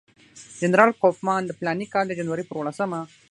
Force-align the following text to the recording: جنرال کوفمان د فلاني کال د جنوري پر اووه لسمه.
جنرال 0.59 0.91
کوفمان 1.01 1.41
د 1.45 1.51
فلاني 1.57 1.87
کال 1.93 2.05
د 2.07 2.13
جنوري 2.19 2.43
پر 2.47 2.55
اووه 2.57 2.67
لسمه. 2.67 2.99